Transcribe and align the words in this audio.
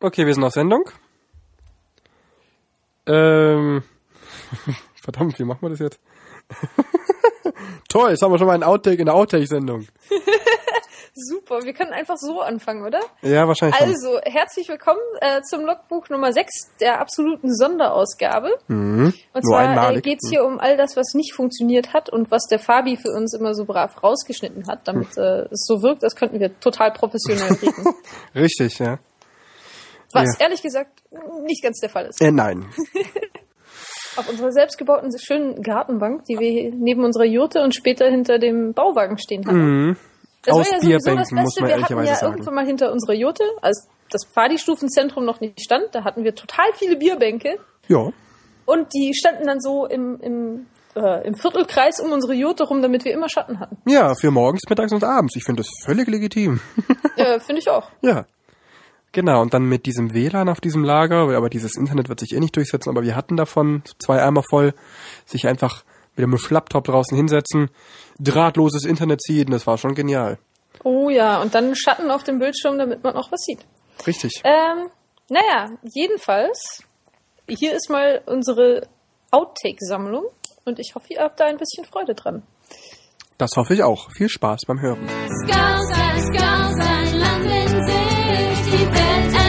Okay, 0.00 0.26
wir 0.26 0.32
sind 0.34 0.44
auf 0.44 0.52
Sendung. 0.52 0.84
Ähm, 3.06 3.82
verdammt, 5.02 5.38
wie 5.38 5.44
machen 5.44 5.62
wir 5.62 5.70
das 5.70 5.80
jetzt? 5.80 5.98
Toll, 7.88 8.10
jetzt 8.10 8.22
haben 8.22 8.30
wir 8.30 8.38
schon 8.38 8.46
mal 8.46 8.54
einen 8.54 8.62
Outtake 8.62 8.98
in 9.00 9.06
der 9.06 9.14
Outtake-Sendung. 9.16 9.88
Super, 11.14 11.64
wir 11.64 11.72
können 11.72 11.92
einfach 11.92 12.16
so 12.16 12.40
anfangen, 12.40 12.86
oder? 12.86 13.00
Ja, 13.22 13.48
wahrscheinlich. 13.48 13.76
schon. 13.76 13.88
Also, 13.88 14.20
herzlich 14.22 14.68
willkommen 14.68 15.00
äh, 15.20 15.40
zum 15.42 15.64
Logbuch 15.64 16.08
Nummer 16.10 16.32
6 16.32 16.76
der 16.80 17.00
absoluten 17.00 17.52
Sonderausgabe. 17.52 18.56
Mhm. 18.68 19.12
Und 19.32 19.44
Nur 19.44 19.52
zwar 19.52 19.94
äh, 19.96 20.00
geht 20.00 20.20
es 20.22 20.30
hier 20.30 20.44
um 20.44 20.60
all 20.60 20.76
das, 20.76 20.96
was 20.96 21.14
nicht 21.14 21.34
funktioniert 21.34 21.92
hat 21.92 22.08
und 22.08 22.30
was 22.30 22.44
der 22.44 22.60
Fabi 22.60 22.96
für 22.96 23.10
uns 23.10 23.34
immer 23.34 23.54
so 23.54 23.64
brav 23.64 24.00
rausgeschnitten 24.00 24.68
hat, 24.68 24.86
damit 24.86 25.16
Hm. 25.16 25.22
äh, 25.24 25.40
es 25.50 25.64
so 25.66 25.82
wirkt, 25.82 26.04
als 26.04 26.14
könnten 26.14 26.38
wir 26.38 26.56
total 26.60 26.92
professionell 26.92 27.52
reden. 27.54 27.94
Richtig, 28.36 28.78
ja. 28.78 29.00
Was 30.12 30.36
Ja. 30.38 30.46
ehrlich 30.46 30.62
gesagt 30.62 31.02
nicht 31.44 31.62
ganz 31.62 31.80
der 31.80 31.90
Fall 31.90 32.06
ist. 32.06 32.20
Äh, 32.22 32.30
nein. 32.32 32.66
Auf 34.16 34.28
unserer 34.28 34.50
selbstgebauten 34.50 35.12
schönen 35.18 35.62
Gartenbank, 35.62 36.24
die 36.24 36.38
wir 36.38 36.72
neben 36.74 37.04
unserer 37.04 37.24
Jurte 37.24 37.62
und 37.62 37.74
später 37.74 38.08
hinter 38.08 38.38
dem 38.38 38.72
Bauwagen 38.72 39.16
stehen 39.18 39.46
hatten. 39.46 39.58
Mhm. 39.90 39.96
Das 40.42 40.54
Aus 40.54 40.66
war 40.66 40.72
ja 40.74 40.80
sowieso 41.00 41.14
das 41.16 41.30
Beste. 41.30 41.66
Wir 41.66 41.80
hatten 41.82 42.04
ja 42.04 42.14
sagen. 42.16 42.32
irgendwann 42.32 42.54
mal 42.54 42.66
hinter 42.66 42.90
unserer 42.92 43.12
Jurte, 43.14 43.44
als 43.62 43.86
das 44.10 44.22
Pfadi-Stufenzentrum 44.32 45.24
noch 45.24 45.40
nicht 45.40 45.60
stand, 45.60 45.88
da 45.92 46.02
hatten 46.04 46.24
wir 46.24 46.34
total 46.34 46.66
viele 46.74 46.96
Bierbänke 46.96 47.58
Ja. 47.88 48.10
und 48.64 48.88
die 48.94 49.12
standen 49.14 49.46
dann 49.46 49.60
so 49.60 49.84
im, 49.86 50.18
im, 50.20 50.66
äh, 50.96 51.26
im 51.26 51.34
Viertelkreis 51.34 52.00
um 52.00 52.10
unsere 52.12 52.32
Jurte 52.34 52.64
rum, 52.64 52.80
damit 52.82 53.04
wir 53.04 53.12
immer 53.12 53.28
Schatten 53.28 53.60
hatten. 53.60 53.76
Ja, 53.86 54.14
für 54.14 54.30
morgens, 54.30 54.62
mittags 54.68 54.92
und 54.92 55.04
abends. 55.04 55.36
Ich 55.36 55.44
finde 55.44 55.62
das 55.62 55.68
völlig 55.84 56.08
legitim. 56.08 56.60
äh, 57.16 57.38
Finde 57.40 57.60
ich 57.60 57.68
auch. 57.68 57.88
Ja. 58.00 58.24
Genau, 59.12 59.40
und 59.40 59.54
dann 59.54 59.64
mit 59.64 59.86
diesem 59.86 60.12
WLAN 60.12 60.48
auf 60.48 60.60
diesem 60.60 60.84
Lager, 60.84 61.34
aber 61.36 61.48
dieses 61.48 61.76
Internet 61.76 62.08
wird 62.08 62.20
sich 62.20 62.34
eh 62.34 62.40
nicht 62.40 62.56
durchsetzen, 62.56 62.90
aber 62.90 63.02
wir 63.02 63.16
hatten 63.16 63.36
davon 63.36 63.82
zwei 63.98 64.22
Eimer 64.22 64.42
voll, 64.42 64.74
sich 65.24 65.46
einfach 65.46 65.84
mit 66.16 66.24
dem 66.24 66.36
Schlapptop 66.36 66.84
draußen 66.84 67.16
hinsetzen, 67.16 67.70
drahtloses 68.18 68.84
Internet 68.84 69.22
ziehen, 69.22 69.50
das 69.50 69.66
war 69.66 69.78
schon 69.78 69.94
genial. 69.94 70.38
Oh 70.84 71.08
ja, 71.08 71.40
und 71.40 71.54
dann 71.54 71.74
Schatten 71.74 72.10
auf 72.10 72.24
dem 72.24 72.38
Bildschirm, 72.38 72.78
damit 72.78 73.02
man 73.02 73.16
auch 73.16 73.32
was 73.32 73.40
sieht. 73.40 73.60
Richtig. 74.06 74.42
Ähm, 74.44 74.90
naja, 75.28 75.70
jedenfalls, 75.82 76.82
hier 77.48 77.74
ist 77.74 77.90
mal 77.90 78.22
unsere 78.26 78.88
Outtake-Sammlung 79.30 80.24
und 80.64 80.78
ich 80.78 80.94
hoffe, 80.94 81.06
ihr 81.10 81.20
habt 81.20 81.40
da 81.40 81.46
ein 81.46 81.56
bisschen 81.56 81.84
Freude 81.84 82.14
dran. 82.14 82.42
Das 83.38 83.50
hoffe 83.56 83.74
ich 83.74 83.82
auch. 83.82 84.10
Viel 84.12 84.28
Spaß 84.28 84.62
beim 84.66 84.80
Hören. 84.80 85.08
Scout 85.08 85.94
sein, 85.94 86.20
Scout 86.20 86.67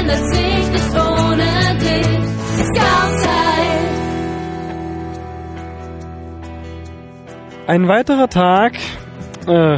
Ändert 0.10 0.34
sich 0.34 0.72
nicht 0.72 0.96
ohne 0.96 1.78
dich. 1.80 2.08
Scout 2.66 3.20
sein. 3.20 3.86
Ein 7.68 7.88
weiterer 7.88 8.30
Tag. 8.30 8.74
Äh, 9.48 9.78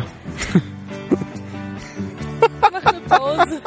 Mach 2.61 2.85
eine 2.85 2.99
Pause. 3.09 3.61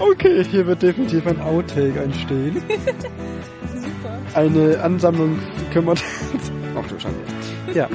okay, 0.00 0.44
hier 0.44 0.66
wird 0.66 0.82
definitiv 0.82 1.26
ein 1.26 1.40
Outtake 1.40 2.02
entstehen. 2.02 2.62
Super. 3.74 4.18
Eine 4.34 4.78
Ansammlung 4.82 5.38
kümmert. 5.72 6.02
Ach 6.78 6.86
du 6.86 6.98
Schande. 7.00 7.20
Ja. 7.72 7.88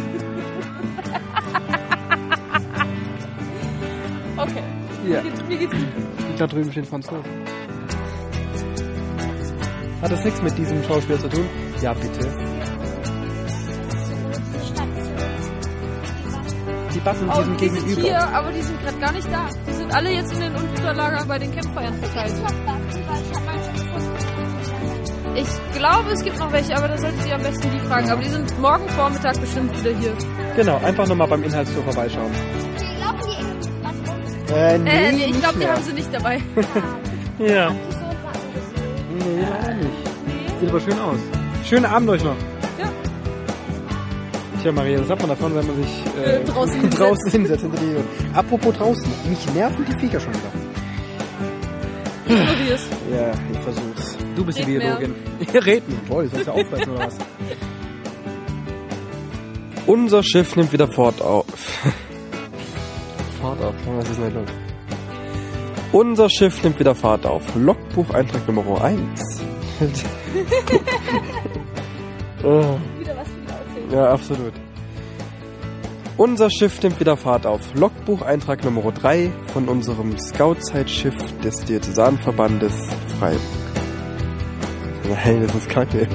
Ja. 5.08 5.22
Mir 5.22 5.30
geht's, 5.30 5.44
mir 5.48 5.58
geht's 5.58 5.74
gut. 5.74 6.40
Da 6.40 6.48
drüben 6.48 6.72
stehen 6.72 6.86
Franzosen. 6.86 7.24
Hat 10.02 10.12
das 10.12 10.24
nichts 10.24 10.42
mit 10.42 10.58
diesem 10.58 10.84
Schauspiel 10.84 11.20
zu 11.20 11.30
tun? 11.30 11.46
Ja, 11.82 11.94
bitte. 11.94 12.28
Die 16.94 17.00
die 17.00 17.10
Oh, 17.10 17.14
sind 17.14 17.60
die 17.62 17.68
sind 17.70 17.76
gegenüber. 17.86 18.02
hier, 18.02 18.28
aber 18.28 18.52
die 18.52 18.62
sind 18.62 18.80
gerade 18.84 18.98
gar 19.00 19.12
nicht 19.12 19.28
da. 19.32 19.48
Die 19.68 19.74
sind 19.74 19.94
alle 19.94 20.12
jetzt 20.12 20.34
in 20.34 20.40
den 20.40 20.56
Unterlager 20.56 21.26
bei 21.26 21.40
den 21.40 21.52
Campfeiern 21.56 21.94
verteilt. 21.96 22.34
Ich 25.36 25.78
glaube, 25.78 26.12
es 26.12 26.24
gibt 26.24 26.38
noch 26.38 26.52
welche, 26.52 26.76
aber 26.78 26.88
da 26.90 26.98
solltet 26.98 27.26
ihr 27.26 27.36
am 27.36 27.42
besten 27.42 27.72
die 27.72 27.80
fragen. 27.88 28.10
Aber 28.10 28.22
die 28.22 28.30
sind 28.30 28.60
morgen 28.60 28.88
Vormittag 28.90 29.40
bestimmt 29.40 29.72
wieder 29.80 29.98
hier. 29.98 30.14
Genau, 30.56 30.78
einfach 30.84 31.08
nochmal 31.08 31.28
beim 31.28 31.44
Inhaltstor 31.44 31.84
vorbeischauen. 31.84 32.32
Äh, 34.54 34.78
nee, 34.78 34.90
Äh, 34.90 35.12
nee, 35.14 35.26
ich 35.30 35.40
glaube, 35.40 35.60
die 35.60 35.68
haben 35.68 35.84
sie 35.84 35.94
nicht 35.94 36.14
dabei. 36.14 36.40
Ja. 37.40 37.72
Nee, 37.72 39.46
leider 39.50 39.74
nicht. 39.74 39.90
Sieht 40.60 40.70
aber 40.70 40.80
schön 40.80 41.00
aus. 41.00 41.18
Schönen 41.68 41.86
Abend 41.86 42.10
euch 42.12 42.24
noch. 42.24 42.36
Ja. 42.78 42.88
Tja, 44.62 44.72
Maria, 44.72 45.00
das 45.00 45.10
hat 45.10 45.20
man 45.22 45.30
davon, 45.30 45.56
wenn 45.56 45.66
man 45.66 45.76
sich 45.78 46.04
äh, 46.24 46.36
Äh, 46.36 46.44
draußen 46.44 46.74
hinsetzt. 46.82 47.00
draußen 47.02 47.32
hinsetzt. 47.32 47.62
Hinter 47.64 47.78
die 47.80 47.96
Apropos 48.38 48.76
draußen, 48.76 49.10
mich 49.28 49.54
nerven 49.56 49.86
die 49.86 50.00
Viecher 50.00 50.20
schon 50.20 50.34
wieder. 50.34 50.52
Ignorier's. 52.28 52.88
Ja, 53.12 53.32
ich 53.52 53.60
versuch's. 53.60 54.18
Du 54.36 54.46
bist 54.46 54.60
die 54.60 54.64
Red 54.64 54.78
mehr. 54.78 54.96
Biologin. 54.98 55.16
Red 55.66 55.90
mir. 55.90 55.98
Toll, 56.08 56.30
sollst 56.32 56.48
du 56.48 56.52
aufreißen 56.52 56.92
oder 56.94 57.06
was? 57.08 57.18
Unser 59.88 60.22
Schiff 60.22 60.56
nimmt 60.56 60.72
wieder 60.72 60.88
Fahrt 60.88 61.22
auf. 61.22 61.46
Fahrt 63.52 63.64
auf, 63.66 63.76
was 63.98 64.10
ist 64.10 64.22
denn 64.22 64.34
los? 64.34 64.50
Unser 65.92 66.30
Schiff 66.30 66.64
nimmt 66.64 66.80
wieder 66.80 66.96
Fahrt 66.96 67.26
auf. 67.26 67.44
Logbucheintrag 67.54 68.48
Nummer 68.48 68.82
1. 68.82 69.44
oh, 72.44 72.48
Wieder 72.98 73.18
was 73.18 73.28
für 73.28 73.42
die 73.42 73.52
Outtake. 73.52 73.94
ja, 73.94 74.14
absolut. 74.14 74.54
Unser 76.16 76.50
Schiff 76.50 76.82
nimmt 76.82 76.98
wieder 77.02 77.18
Fahrt 77.18 77.46
auf. 77.46 77.74
Logbucheintrag 77.76 78.64
Nummer 78.64 78.90
3 78.94 79.30
von 79.48 79.68
unserem 79.68 80.18
Scout-Zeitschiff 80.18 81.16
des 81.44 81.66
Diözesanverbandes 81.66 82.74
Freiburg. 83.20 83.42
Nein, 85.10 85.42
das 85.46 85.56
ist 85.56 85.68
kacke. 85.70 86.08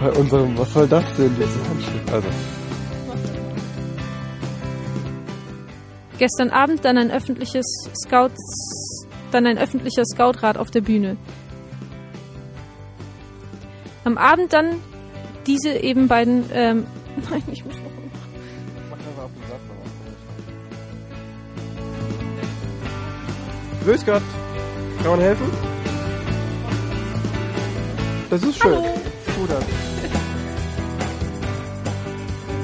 Bei 0.00 0.10
unserem, 0.12 0.56
was 0.56 0.72
soll 0.72 0.88
das 0.88 1.04
denn? 1.18 1.36
Das 1.38 1.50
ist 1.50 1.68
Handschrift. 1.68 2.12
Also, 2.12 2.28
Gestern 6.20 6.50
Abend 6.50 6.84
dann 6.84 6.98
ein 6.98 7.10
öffentliches 7.10 7.64
Scouts, 8.04 9.06
dann 9.32 9.46
ein 9.46 9.56
öffentlicher 9.56 10.04
Scoutrat 10.04 10.58
auf 10.58 10.70
der 10.70 10.82
Bühne. 10.82 11.16
Am 14.04 14.18
Abend 14.18 14.52
dann 14.52 14.76
diese 15.46 15.70
eben 15.70 16.08
beiden, 16.08 16.44
ähm, 16.52 16.86
nein, 17.30 17.42
ich 17.50 17.64
muss 17.64 17.74
noch. 17.76 17.90
Grüß 23.86 24.04
Gott. 24.04 24.22
Kann 25.02 25.10
man 25.12 25.20
helfen? 25.20 25.46
Das 28.28 28.42
ist 28.42 28.60
schön. 28.60 28.74
Gut 29.40 29.50
ab. 29.50 29.64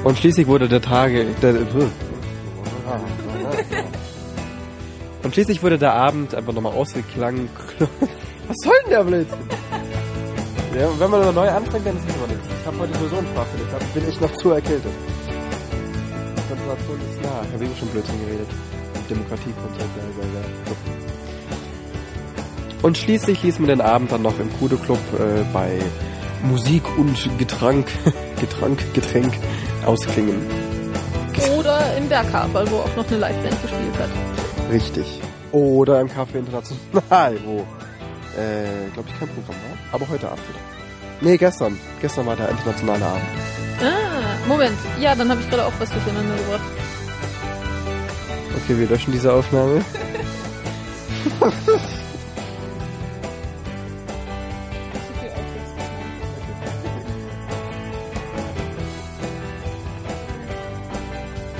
Und 0.03 0.15
schließlich 0.15 0.45
wurde 0.45 0.67
der 0.69 0.83
Tage. 0.83 1.25
Der, 1.41 1.53
und 5.23 5.33
schließlich 5.33 5.61
wurde 5.63 5.77
der 5.77 5.93
Abend 5.93 6.33
einfach 6.35 6.53
nochmal 6.53 6.73
ausgeklangen. 6.73 7.49
Was 8.47 8.57
soll 8.63 8.75
denn 8.83 8.91
der 8.91 9.03
Blödsinn? 9.03 9.39
Ja, 10.77 10.87
wenn 10.99 11.09
man 11.09 11.33
neu 11.33 11.49
anfängt, 11.49 11.85
dann 11.85 11.97
ist 11.97 12.03
es 12.07 12.15
immer 12.15 12.27
nichts. 12.27 12.47
Ich 12.61 12.67
habe 12.67 12.77
heute 12.79 12.93
sowieso 12.93 13.17
einen 13.17 13.27
Sprachfehler. 13.27 13.63
Ich 13.79 13.87
ich 13.87 13.93
bin 13.93 14.07
echt 14.09 14.21
noch 14.21 14.33
zu 14.33 14.51
erkältet. 14.51 14.91
Konzentration 16.35 16.99
ist 16.99 17.21
nah. 17.23 17.41
Ich 17.43 17.53
habe 17.53 17.65
eben 17.65 17.75
schon 17.77 17.87
Blödsinn 17.89 18.19
geredet. 18.25 18.47
Demokratie 19.09 19.53
kommt 19.61 19.79
halt 19.79 19.89
sehr, 19.95 20.03
sehr, 20.15 20.31
sehr. 20.31 20.43
Und 22.83 22.97
schließlich 22.97 23.43
ließ 23.43 23.59
man 23.59 23.69
den 23.69 23.81
Abend 23.81 24.11
dann 24.11 24.21
noch 24.21 24.39
im 24.39 24.51
Kude 24.59 24.77
Club 24.77 24.99
äh, 25.13 25.43
bei 25.51 25.79
Musik 26.43 26.83
und 26.97 27.17
Getrank, 27.37 27.87
Getrank, 28.39 28.93
Getränk 28.93 29.33
ausklingen. 29.85 30.66
Im 31.97 32.07
Berghafer, 32.07 32.69
wo 32.69 32.77
auch 32.77 32.95
noch 32.95 33.07
eine 33.07 33.17
Liveband 33.17 33.61
gespielt 33.61 33.97
hat. 33.97 34.09
Richtig. 34.71 35.19
Oder 35.51 35.99
im 36.01 36.07
Café 36.07 36.35
International, 36.35 37.39
wo, 37.45 37.61
äh, 38.39 38.89
glaube 38.93 39.09
ich, 39.09 39.19
kein 39.19 39.27
Programm 39.29 39.55
war. 39.55 39.77
Aber 39.93 40.07
heute 40.07 40.29
Abend 40.29 40.43
wieder. 40.47 40.59
Nee, 41.21 41.37
gestern. 41.37 41.75
Gestern 41.99 42.27
war 42.27 42.35
der 42.35 42.49
internationale 42.49 43.03
Abend. 43.03 43.23
Ah, 43.81 44.47
Moment. 44.47 44.77
Ja, 44.99 45.15
dann 45.15 45.29
habe 45.31 45.41
ich 45.41 45.49
gerade 45.49 45.65
auch 45.65 45.73
was 45.79 45.89
durcheinander 45.89 46.35
gebracht. 46.35 46.61
Okay, 48.63 48.77
wir 48.77 48.87
löschen 48.87 49.11
diese 49.11 49.33
Aufnahme. 49.33 49.83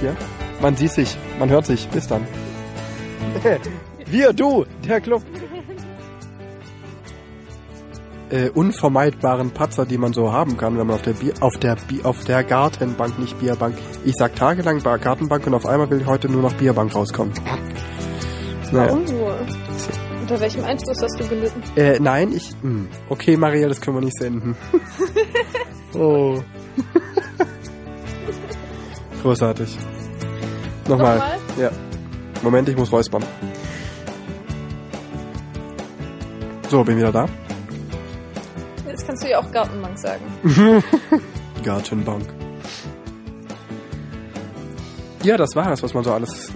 Ja. 0.01 0.15
Man 0.61 0.75
sieht 0.75 0.91
sich, 0.91 1.17
man 1.39 1.49
hört 1.49 1.65
sich. 1.65 1.87
Bis 1.89 2.07
dann. 2.07 2.27
Wir, 4.09 4.31
du, 4.33 4.65
der 4.87 5.01
Club. 5.01 5.21
Äh, 8.29 8.49
unvermeidbaren 8.49 9.51
Patzer, 9.51 9.85
die 9.85 9.97
man 9.97 10.11
so 10.11 10.33
haben 10.33 10.57
kann, 10.57 10.77
wenn 10.77 10.87
man 10.87 10.97
auf 10.97 11.01
der 11.01 11.13
Bier, 11.13 11.33
auf 11.39 11.57
der 11.57 11.77
Bi 11.87 12.01
auf 12.03 12.25
der 12.25 12.43
Gartenbank, 12.43 13.17
nicht 13.19 13.39
Bierbank. 13.39 13.77
Ich 14.03 14.15
sag 14.17 14.35
tagelang 14.35 14.81
Bar 14.83 14.99
Gartenbank 14.99 15.47
und 15.47 15.53
auf 15.53 15.65
einmal 15.65 15.89
will 15.89 16.05
heute 16.05 16.29
nur 16.29 16.41
noch 16.41 16.53
Bierbank 16.53 16.93
rauskommen. 16.93 17.33
Naja. 18.71 18.89
Warum 18.89 19.05
nur? 19.05 19.37
Unter 20.21 20.41
welchem 20.41 20.63
Einfluss 20.65 21.01
hast 21.01 21.17
du 21.17 21.27
gelitten? 21.27 21.63
Äh, 21.77 21.99
nein, 22.01 22.33
ich. 22.33 22.51
Hm. 22.61 22.89
Okay, 23.07 23.37
Maria, 23.37 23.69
das 23.69 23.79
können 23.79 23.95
wir 23.95 24.01
nicht 24.03 24.17
senden. 24.17 24.57
oh. 25.93 26.41
Großartig. 29.27 29.77
Nochmal. 30.87 31.17
Nochmal? 31.17 31.39
Ja. 31.59 31.71
Moment, 32.43 32.69
ich 32.69 32.77
muss 32.77 32.89
räuspern. 32.89 33.25
So, 36.69 36.81
bin 36.85 36.95
wieder 36.95 37.11
da. 37.11 37.27
Jetzt 38.87 39.05
kannst 39.05 39.25
du 39.25 39.29
ja 39.29 39.39
auch 39.39 39.51
Gartenbank 39.51 39.99
sagen. 39.99 40.23
Gartenbank. 41.65 42.23
Ja, 45.23 45.35
das 45.35 45.53
war 45.57 45.73
es, 45.73 45.83
was 45.83 45.93
man 45.93 46.05
so 46.05 46.13
alles. 46.13 46.53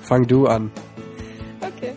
Fang 0.00 0.26
du 0.26 0.46
an. 0.46 0.70
Okay. 1.60 1.92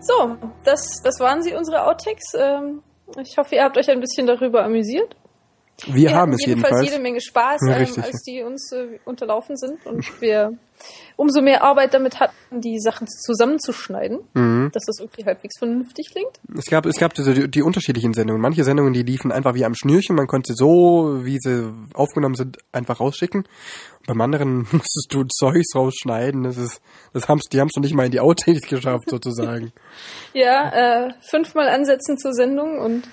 So, 0.00 0.36
das, 0.62 1.00
das 1.02 1.18
waren 1.20 1.42
sie, 1.42 1.54
unsere 1.54 1.86
Outtakes. 1.86 2.34
Ähm, 2.38 2.82
ich 3.18 3.38
hoffe, 3.38 3.54
ihr 3.54 3.64
habt 3.64 3.78
euch 3.78 3.88
ein 3.88 4.00
bisschen 4.00 4.26
darüber 4.26 4.62
amüsiert. 4.62 5.16
Wir 5.86 6.10
haben 6.10 6.16
hatten 6.16 6.32
es 6.34 6.46
jedenfalls 6.46 6.70
jedenfalls. 6.72 6.90
jede 6.90 7.02
Menge 7.02 7.20
Spaß, 7.20 7.60
Ja, 7.68 7.76
ähm, 7.78 8.02
als 8.02 8.22
die 8.22 8.42
uns 8.42 8.72
äh, 8.72 8.98
unterlaufen 9.04 9.56
sind 9.56 9.84
und 9.86 10.04
wir 10.20 10.56
umso 11.16 11.40
mehr 11.40 11.62
Arbeit 11.62 11.94
damit 11.94 12.18
hatten, 12.18 12.34
die 12.60 12.80
Sachen 12.80 13.06
zusammenzuschneiden, 13.06 14.20
Mhm. 14.34 14.70
dass 14.72 14.84
das 14.86 14.98
irgendwie 14.98 15.24
halbwegs 15.24 15.56
vernünftig 15.58 16.08
klingt. 16.10 16.32
Es 16.58 16.66
gab, 16.66 16.86
es 16.86 16.98
gab 16.98 17.14
diese, 17.14 17.32
die, 17.34 17.48
die 17.50 17.62
unterschiedlichen 17.62 18.12
Sendungen. 18.12 18.42
Manche 18.42 18.64
Sendungen, 18.64 18.92
die 18.92 19.02
liefen 19.02 19.30
einfach 19.30 19.54
wie 19.54 19.64
am 19.64 19.74
Schnürchen. 19.74 20.16
Man 20.16 20.26
konnte 20.26 20.52
sie 20.52 20.56
so, 20.56 21.20
wie 21.24 21.38
sie 21.40 21.72
aufgenommen 21.94 22.34
sind, 22.34 22.58
einfach 22.72 22.98
rausschicken. 23.00 23.44
Beim 24.06 24.20
anderen 24.20 24.66
musstest 24.72 25.06
du 25.10 25.24
Zeugs 25.24 25.74
rausschneiden. 25.74 26.42
Das 26.42 26.56
ist, 26.56 26.80
das 27.12 27.28
haben's, 27.28 27.44
die 27.52 27.60
haben 27.60 27.68
es 27.68 27.76
noch 27.76 27.82
nicht 27.82 27.94
mal 27.94 28.06
in 28.06 28.12
die 28.12 28.20
Outtakes 28.20 28.62
geschafft, 28.68 29.08
sozusagen. 29.10 29.72
Ja, 30.32 31.06
äh, 31.06 31.12
fünfmal 31.30 31.68
ansetzen 31.68 32.18
zur 32.18 32.32
Sendung 32.34 32.78
und 32.78 33.04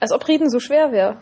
als 0.00 0.12
ob 0.12 0.26
Reden 0.28 0.50
so 0.50 0.60
schwer 0.60 0.92
wäre. 0.92 1.16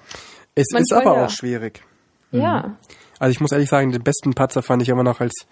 Es 0.54 0.62
ist 0.68 0.72
Manchmal 0.72 1.00
aber 1.02 1.20
ja. 1.20 1.26
auch 1.26 1.30
schwierig. 1.30 1.82
Ja. 2.30 2.76
Also 3.18 3.30
ich 3.30 3.40
muss 3.40 3.52
ehrlich 3.52 3.68
sagen, 3.68 3.92
den 3.92 4.02
besten 4.02 4.34
Patzer 4.34 4.62
fand 4.62 4.82
ich 4.82 4.88
immer 4.88 5.02
noch 5.02 5.20
als 5.20 5.46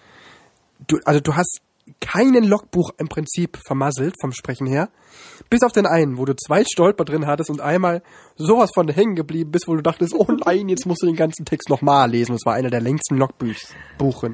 du, 0.87 0.99
also 1.05 1.21
du 1.21 1.35
hast 1.35 1.61
keinen 2.01 2.45
Logbuch 2.45 2.91
im 2.99 3.09
Prinzip 3.09 3.59
vermasselt 3.67 4.15
vom 4.21 4.33
Sprechen 4.33 4.67
her, 4.67 4.89
bis 5.51 5.63
auf 5.63 5.73
den 5.73 5.87
einen, 5.87 6.17
wo 6.17 6.25
du 6.25 6.35
zwei 6.35 6.65
Stolper 6.65 7.05
drin 7.05 7.27
hattest 7.27 7.51
und 7.51 7.61
einmal 7.61 8.03
sowas 8.37 8.71
von 8.75 8.89
hängen 8.89 9.15
geblieben 9.15 9.51
bist, 9.51 9.69
wo 9.69 9.75
du 9.75 9.83
dachtest, 9.83 10.15
oh 10.15 10.27
nein, 10.47 10.69
jetzt 10.69 10.87
musst 10.87 11.03
du 11.03 11.07
den 11.07 11.17
ganzen 11.17 11.45
Text 11.45 11.69
nochmal 11.69 12.11
lesen. 12.11 12.33
Das 12.33 12.45
war 12.47 12.55
einer 12.55 12.71
der 12.71 12.81
längsten 12.81 13.17
Logbücher. 13.17 13.69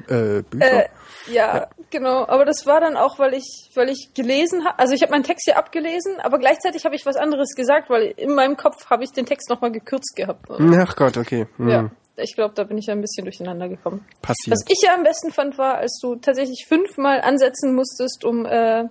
Äh, 0.07 0.43
Bücher. 0.43 0.85
Äh, 0.85 0.89
ja, 1.31 1.67
genau. 1.89 2.25
Aber 2.27 2.45
das 2.45 2.65
war 2.65 2.79
dann 2.79 2.95
auch, 2.95 3.19
weil 3.19 3.33
ich, 3.33 3.69
weil 3.75 3.89
ich 3.89 4.11
gelesen 4.15 4.65
habe. 4.65 4.79
Also 4.79 4.93
ich 4.93 5.01
habe 5.01 5.11
meinen 5.11 5.23
Text 5.23 5.45
ja 5.47 5.55
abgelesen, 5.57 6.19
aber 6.23 6.39
gleichzeitig 6.39 6.85
habe 6.85 6.95
ich 6.95 7.05
was 7.05 7.15
anderes 7.15 7.53
gesagt, 7.55 7.89
weil 7.89 8.13
in 8.17 8.33
meinem 8.33 8.57
Kopf 8.57 8.89
habe 8.89 9.03
ich 9.03 9.11
den 9.11 9.25
Text 9.25 9.49
nochmal 9.49 9.71
gekürzt 9.71 10.15
gehabt. 10.15 10.47
Ach 10.49 10.95
Gott, 10.95 11.17
okay. 11.17 11.47
Hm, 11.57 11.67
Ja, 11.67 11.91
ich 12.17 12.35
glaube, 12.35 12.53
da 12.55 12.63
bin 12.63 12.77
ich 12.77 12.87
ja 12.87 12.93
ein 12.93 13.01
bisschen 13.01 13.25
durcheinander 13.25 13.69
gekommen. 13.69 14.05
Passiert. 14.21 14.51
Was 14.55 14.65
ich 14.67 14.81
ja 14.85 14.93
am 14.93 15.03
besten 15.03 15.31
fand, 15.31 15.57
war, 15.57 15.75
als 15.75 15.99
du 16.01 16.15
tatsächlich 16.15 16.65
fünfmal 16.67 17.21
ansetzen 17.21 17.73
musstest, 17.73 18.23
um 18.25 18.45
äh, 18.45 18.85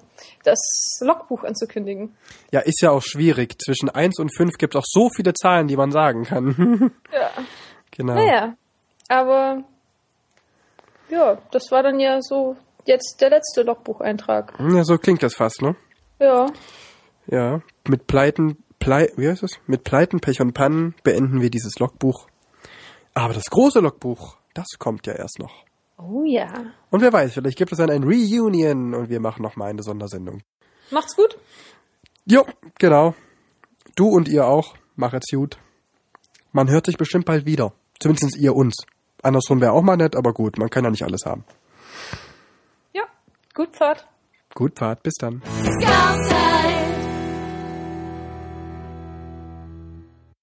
das 0.44 0.58
Logbuch 1.00 1.44
anzukündigen. 1.44 2.14
Ja, 2.50 2.60
ist 2.60 2.80
ja 2.80 2.90
auch 2.90 3.02
schwierig. 3.02 3.60
Zwischen 3.62 3.88
1 3.90 4.18
und 4.18 4.34
5 4.34 4.58
gibt 4.58 4.74
es 4.74 4.80
auch 4.80 4.86
so 4.86 5.10
viele 5.14 5.34
Zahlen, 5.34 5.68
die 5.68 5.76
man 5.76 5.92
sagen 5.92 6.24
kann. 6.24 6.92
Ja. 7.12 7.30
genau. 7.90 8.14
Naja, 8.14 8.54
aber 9.08 9.64
ja, 11.10 11.38
das 11.50 11.70
war 11.70 11.82
dann 11.82 11.98
ja 11.98 12.20
so 12.22 12.56
jetzt 12.86 13.20
der 13.20 13.30
letzte 13.30 13.62
Logbucheintrag. 13.62 14.54
Ja, 14.58 14.84
so 14.84 14.96
klingt 14.98 15.22
das 15.22 15.34
fast, 15.34 15.62
ne? 15.62 15.76
Ja, 16.18 16.46
Ja, 17.26 17.60
mit 17.88 18.06
Pleiten, 18.06 18.62
Plei, 18.78 19.10
wie 19.16 19.28
heißt 19.28 19.42
es? 19.42 19.58
Mit 19.66 19.84
Pleiten, 19.84 20.20
Pech 20.20 20.40
und 20.40 20.52
Pannen 20.54 20.94
beenden 21.02 21.40
wir 21.42 21.50
dieses 21.50 21.78
Logbuch. 21.78 22.26
Aber 23.14 23.34
das 23.34 23.44
große 23.50 23.80
Logbuch, 23.80 24.36
das 24.54 24.66
kommt 24.78 25.06
ja 25.06 25.14
erst 25.14 25.38
noch. 25.38 25.64
oh 25.98 26.24
ja. 26.24 26.52
Und 26.90 27.00
wer 27.02 27.12
weiß, 27.12 27.34
vielleicht 27.34 27.58
gibt 27.58 27.72
es 27.72 27.78
dann 27.78 27.90
ein 27.90 28.04
Reunion 28.04 28.94
und 28.94 29.08
wir 29.08 29.20
machen 29.20 29.42
noch 29.42 29.56
mal 29.56 29.66
eine 29.70 29.82
Sondersendung. 29.82 30.42
Macht's 30.90 31.16
gut. 31.16 31.38
Jo, 32.26 32.44
genau. 32.78 33.14
Du 33.96 34.08
und 34.08 34.28
ihr 34.28 34.46
auch. 34.46 34.76
Machet's 34.96 35.30
gut. 35.30 35.58
Man 36.52 36.68
hört 36.68 36.86
sich 36.86 36.96
bestimmt 36.96 37.26
bald 37.26 37.46
wieder. 37.46 37.72
Zumindest 38.00 38.36
ihr 38.36 38.54
uns. 38.54 38.84
Andersrum 39.22 39.60
wäre 39.60 39.72
auch 39.72 39.82
mal 39.82 39.96
nett, 39.96 40.16
aber 40.16 40.32
gut, 40.32 40.58
man 40.58 40.70
kann 40.70 40.84
ja 40.84 40.90
nicht 40.90 41.04
alles 41.04 41.26
haben. 41.26 41.44
Ja, 42.92 43.04
gut 43.54 43.76
Fahrt. 43.76 44.06
Gut 44.54 44.78
Fahrt, 44.78 45.02
bis 45.02 45.14
dann. 45.14 45.42
Scout 45.62 46.28
Time. 46.28 46.79